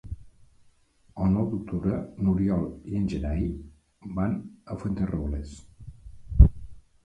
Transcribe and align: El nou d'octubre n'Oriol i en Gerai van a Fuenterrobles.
El 1.25 1.29
nou 1.33 1.45
d'octubre 1.51 1.99
n'Oriol 2.23 2.65
i 2.93 2.97
en 3.01 3.07
Gerai 3.13 3.45
van 4.19 4.37
a 4.77 4.81
Fuenterrobles. 4.83 5.57